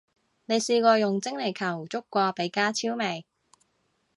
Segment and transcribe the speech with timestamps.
[0.45, 3.23] 你試過用精靈球捉過比加超未？